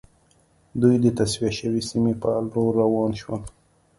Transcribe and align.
دوی 0.81 0.95
د 1.03 1.05
تصفیه 1.17 1.51
شوې 1.57 1.81
سیمې 1.89 2.13
په 2.21 2.29
لور 2.51 2.71
روان 2.81 3.11
شول 3.21 3.41